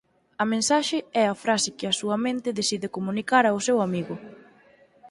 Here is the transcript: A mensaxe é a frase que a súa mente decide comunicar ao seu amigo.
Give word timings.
A 0.43 0.45
mensaxe 0.53 0.97
é 1.21 1.23
a 1.27 1.39
frase 1.43 1.69
que 1.77 1.85
a 1.87 1.97
súa 1.99 2.17
mente 2.25 2.57
decide 2.59 2.93
comunicar 2.97 3.43
ao 3.47 3.63
seu 3.67 3.77
amigo. 3.87 4.15